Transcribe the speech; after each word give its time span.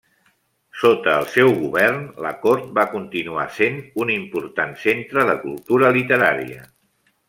Sota 0.83 1.11
el 1.23 1.27
seu 1.33 1.53
govern, 1.59 1.99
la 2.27 2.33
cort 2.47 2.73
va 2.79 2.87
continuar 2.95 3.45
sent 3.61 3.79
un 4.07 4.15
important 4.17 4.77
centre 4.89 5.31
de 5.33 5.41
cultura 5.49 5.97
literària. 6.03 6.71